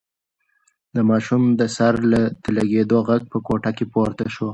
د 0.95 0.97
ماشوم 1.09 1.43
د 1.59 1.61
سر 1.75 1.93
د 2.43 2.45
لگېدو 2.57 2.97
غږ 3.07 3.21
په 3.31 3.37
کوټه 3.47 3.71
کې 3.77 3.85
پورته 3.93 4.25
شو. 4.35 4.49